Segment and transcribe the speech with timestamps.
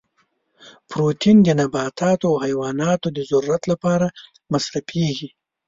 [0.89, 4.07] پروتین د نباتاتو او حیواناتو د ضرورت لپاره
[4.51, 5.29] مصرفیږي.